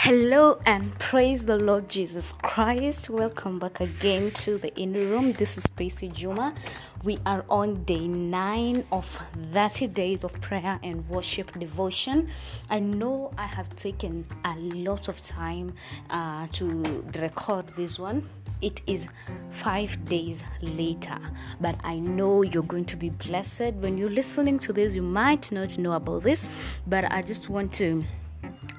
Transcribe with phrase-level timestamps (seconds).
[0.00, 3.08] Hello and praise the Lord Jesus Christ.
[3.08, 5.32] Welcome back again to the inner room.
[5.32, 6.54] This is Spacey Juma.
[7.02, 9.06] We are on day nine of
[9.54, 12.28] 30 days of prayer and worship devotion.
[12.68, 15.72] I know I have taken a lot of time
[16.10, 18.28] uh, to record this one.
[18.60, 19.06] It is
[19.48, 21.18] five days later,
[21.58, 23.74] but I know you're going to be blessed.
[23.76, 26.44] When you're listening to this, you might not know about this,
[26.86, 28.04] but I just want to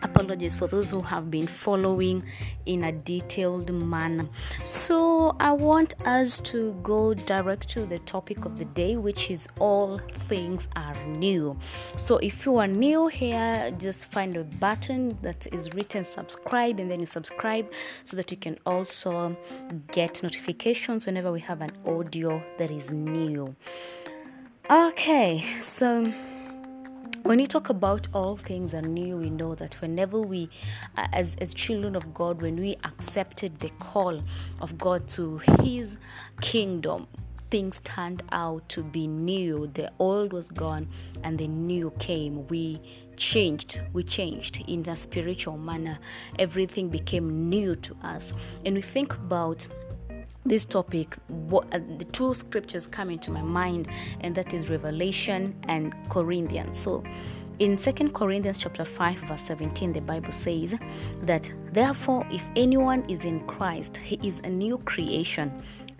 [0.01, 2.23] apologies for those who have been following
[2.65, 4.27] in a detailed manner.
[4.63, 9.47] So, I want us to go direct to the topic of the day, which is
[9.59, 11.57] all things are new.
[11.95, 16.89] So, if you are new here, just find a button that is written subscribe and
[16.89, 17.71] then you subscribe
[18.03, 19.37] so that you can also
[19.91, 23.55] get notifications whenever we have an audio that is new.
[24.69, 26.13] Okay, so
[27.27, 30.49] when you talk about all things are new, we know that whenever we,
[30.95, 34.23] uh, as, as children of God, when we accepted the call
[34.61, 35.97] of God to His
[36.39, 37.07] kingdom,
[37.51, 39.69] things turned out to be new.
[39.73, 40.87] The old was gone
[41.21, 42.47] and the new came.
[42.47, 42.79] We
[43.17, 43.81] changed.
[43.91, 45.99] We changed in a spiritual manner.
[46.39, 48.31] Everything became new to us.
[48.65, 49.67] And we think about
[50.47, 53.87] this topic what, uh, the two scriptures come into my mind
[54.21, 56.79] and that is revelation and corinthians.
[56.79, 57.03] So
[57.59, 60.75] in 2 corinthians chapter 5 verse 17 the bible says
[61.21, 65.51] that therefore if anyone is in christ he is a new creation.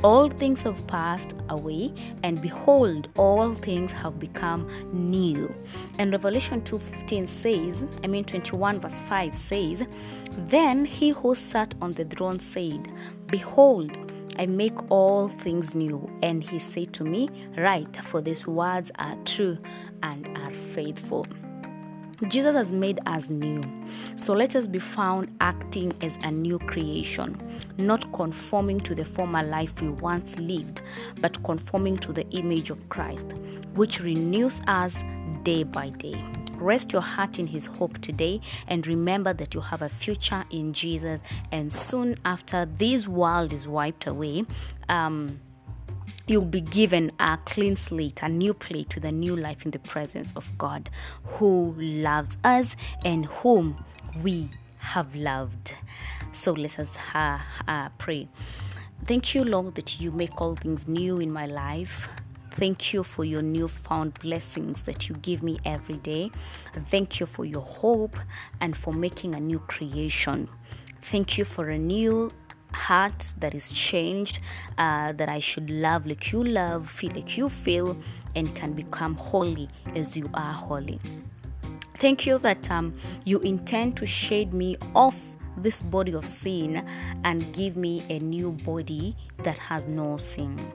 [0.03, 5.51] All things have passed away and behold all things have become new.
[5.97, 9.83] And revelation 2.15 says i mean 21 verse 5 says
[10.31, 12.87] then he who sat on the throne said
[13.25, 14.06] behold
[14.37, 16.09] I make all things new.
[16.21, 19.57] And he said to me, Write, for these words are true
[20.03, 21.25] and are faithful.
[22.27, 23.61] Jesus has made us new.
[24.15, 27.39] So let us be found acting as a new creation,
[27.77, 30.81] not conforming to the former life we once lived,
[31.21, 33.33] but conforming to the image of Christ,
[33.75, 34.95] which renews us
[35.43, 36.19] day by day.
[36.57, 40.73] Rest your heart in His hope today and remember that you have a future in
[40.73, 41.21] Jesus.
[41.51, 44.45] And soon after this world is wiped away,
[44.89, 45.39] um,
[46.27, 49.79] you'll be given a clean slate, a new plate with a new life in the
[49.79, 50.89] presence of God
[51.23, 52.75] who loves us
[53.05, 53.83] and whom
[54.21, 55.75] we have loved.
[56.33, 58.29] So let us uh, uh, pray.
[59.05, 62.09] Thank you, Lord, that you make all things new in my life.
[62.57, 66.31] Thank you for your newfound blessings that you give me every day.
[66.87, 68.17] Thank you for your hope
[68.59, 70.49] and for making a new creation.
[70.99, 72.31] Thank you for a new
[72.73, 74.39] heart that is changed,
[74.79, 77.95] uh, that I should love like you love, feel like you feel,
[78.35, 80.99] and can become holy as you are holy.
[81.97, 86.83] Thank you that um, you intend to shade me off this body of sin
[87.23, 90.71] and give me a new body that has no sin.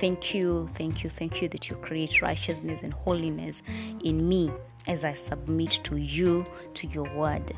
[0.00, 3.62] Thank you, thank you, thank you that you create righteousness and holiness
[4.02, 4.50] in me
[4.86, 7.52] as I submit to you, to your word.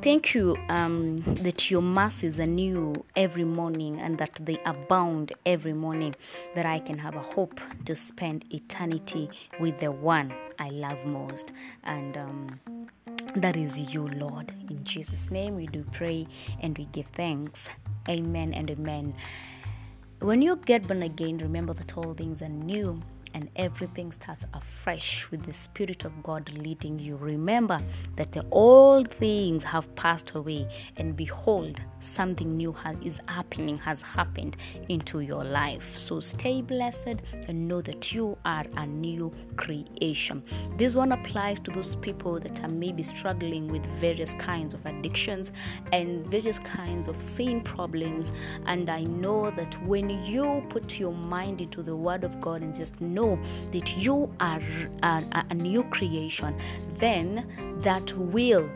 [0.00, 5.74] Thank you um, that your mercies are new every morning and that they abound every
[5.74, 6.14] morning,
[6.54, 9.28] that I can have a hope to spend eternity
[9.60, 11.52] with the one I love most.
[11.84, 12.60] And um,
[13.36, 14.50] that is you, Lord.
[14.70, 16.26] In Jesus' name, we do pray
[16.58, 17.68] and we give thanks.
[18.08, 19.14] Amen and amen.
[20.22, 23.02] When you get born again, remember that all things are new
[23.34, 27.16] and everything starts afresh with the Spirit of God leading you.
[27.16, 27.78] Remember
[28.16, 34.56] that old things have passed away, and behold, something new has, is happening, has happened
[34.88, 35.96] into your life.
[35.96, 40.42] So stay blessed and know that you are a new creation.
[40.76, 45.52] This one applies to those people that are maybe struggling with various kinds of addictions
[45.92, 48.32] and various kinds of sin problems.
[48.66, 52.74] And I know that when you put your mind into the Word of God and
[52.74, 53.38] just know know
[53.70, 54.62] that you are
[55.02, 56.58] a, a new creation,
[56.94, 57.46] then
[57.82, 58.68] that will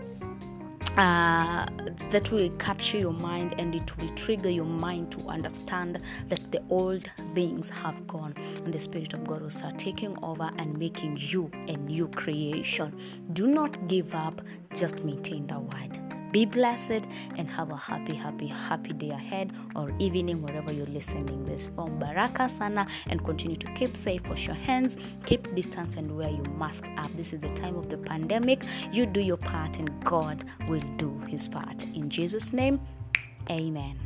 [0.96, 1.66] uh,
[2.10, 6.62] that will capture your mind and it will trigger your mind to understand that the
[6.70, 8.32] old things have gone
[8.64, 12.98] and the Spirit of God will start taking over and making you a new creation.
[13.34, 14.40] Do not give up,
[14.74, 16.05] just maintain the word.
[16.36, 17.06] Be blessed
[17.38, 21.98] and have a happy, happy, happy day ahead or evening, wherever you're listening this from.
[21.98, 26.44] Baraka Sana and continue to keep safe, wash your hands, keep distance, and wear your
[26.50, 27.10] mask up.
[27.16, 28.64] This is the time of the pandemic.
[28.92, 31.82] You do your part, and God will do his part.
[31.94, 32.82] In Jesus' name,
[33.48, 34.05] amen.